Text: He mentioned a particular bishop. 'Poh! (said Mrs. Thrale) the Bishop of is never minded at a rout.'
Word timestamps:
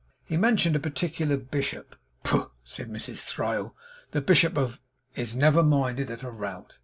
He 0.25 0.35
mentioned 0.35 0.75
a 0.75 0.79
particular 0.79 1.37
bishop. 1.37 1.95
'Poh! 2.23 2.49
(said 2.63 2.89
Mrs. 2.89 3.23
Thrale) 3.27 3.75
the 4.09 4.21
Bishop 4.21 4.57
of 4.57 4.79
is 5.15 5.35
never 5.35 5.61
minded 5.61 6.09
at 6.09 6.23
a 6.23 6.31
rout.' 6.31 6.79